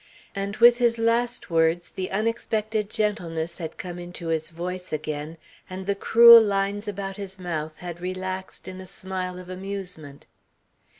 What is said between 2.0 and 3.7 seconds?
unexpected gentleness